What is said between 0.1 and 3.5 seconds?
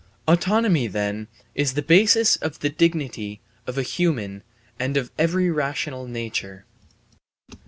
Autonomy then is the basis of the dignity